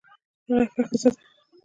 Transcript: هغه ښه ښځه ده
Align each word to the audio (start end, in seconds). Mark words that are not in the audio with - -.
هغه 0.47 0.65
ښه 0.73 0.81
ښځه 0.89 1.09
ده 1.15 1.19